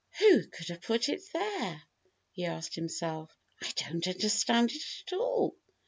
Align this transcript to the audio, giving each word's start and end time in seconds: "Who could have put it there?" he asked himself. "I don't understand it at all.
"Who 0.17 0.47
could 0.47 0.69
have 0.69 0.81
put 0.81 1.09
it 1.09 1.21
there?" 1.31 1.83
he 2.31 2.43
asked 2.45 2.73
himself. 2.73 3.37
"I 3.61 3.71
don't 3.77 4.07
understand 4.07 4.71
it 4.71 4.81
at 5.05 5.13
all. 5.15 5.55